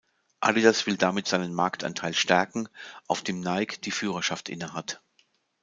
[0.39, 2.67] Adidas will damit seinen Marktanteil stärken,
[3.07, 4.99] auf dem Nike die Führerschaft innehat.